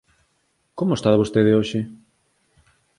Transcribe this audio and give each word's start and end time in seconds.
Como 0.77 0.93
está 0.95 1.09
vostede 1.21 1.51
hoxe? 1.59 1.79